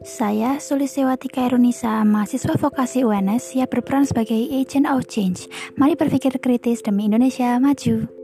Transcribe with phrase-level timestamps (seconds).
[0.00, 5.44] Saya Sulisewati Kairunisa, mahasiswa vokasi UNS siap berperan sebagai agent of change.
[5.76, 8.19] Mari berpikir kritis demi Indonesia maju.